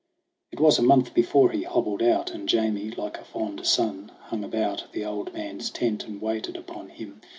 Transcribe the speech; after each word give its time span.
It 0.51 0.59
was 0.59 0.79
a 0.79 0.81
month 0.81 1.13
before 1.13 1.51
he 1.51 1.61
hobbled 1.61 2.01
out, 2.01 2.31
And 2.31 2.49
Jamie, 2.49 2.89
like 2.89 3.19
a 3.19 3.23
fond 3.23 3.63
son, 3.67 4.11
hung 4.29 4.43
about 4.43 4.85
The 4.93 5.05
old 5.05 5.31
man's 5.31 5.69
tent 5.69 6.07
and 6.07 6.19
waited 6.19 6.55
upon 6.57 6.89
him. 6.89 7.21